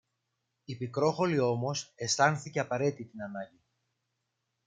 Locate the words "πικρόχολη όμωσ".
0.77-1.93